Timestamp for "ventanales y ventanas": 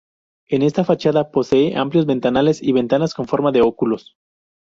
2.07-3.13